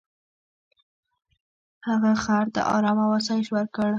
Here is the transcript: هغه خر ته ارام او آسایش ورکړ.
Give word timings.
هغه 1.87 2.11
خر 2.23 2.45
ته 2.53 2.61
ارام 2.75 2.97
او 3.03 3.11
آسایش 3.19 3.47
ورکړ. 3.53 3.89